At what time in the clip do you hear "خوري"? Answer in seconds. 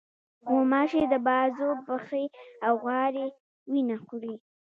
4.03-4.35